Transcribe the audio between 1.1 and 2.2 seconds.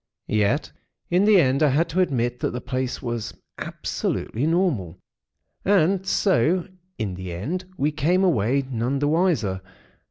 in the end, I had to